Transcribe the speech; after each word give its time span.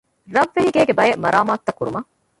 ރަށްވެހިގޭގެ 0.35 0.93
ބައެއް 0.99 1.21
މަރާމާތުތައް 1.23 1.77
ކުރުމަށް 1.79 2.07